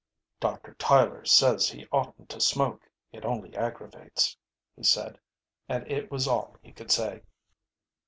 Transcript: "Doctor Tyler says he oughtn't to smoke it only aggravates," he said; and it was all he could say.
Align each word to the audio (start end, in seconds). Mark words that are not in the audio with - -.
"Doctor 0.39 0.73
Tyler 0.79 1.25
says 1.25 1.69
he 1.69 1.85
oughtn't 1.91 2.29
to 2.29 2.41
smoke 2.41 2.89
it 3.11 3.23
only 3.23 3.55
aggravates," 3.55 4.35
he 4.75 4.81
said; 4.81 5.19
and 5.69 5.87
it 5.91 6.09
was 6.09 6.27
all 6.27 6.57
he 6.63 6.71
could 6.71 6.89
say. 6.89 7.21